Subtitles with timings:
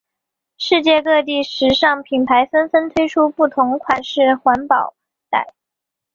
[0.57, 4.95] 世界各地时尚品牌纷纷推出不同款式环保
[5.29, 5.53] 袋。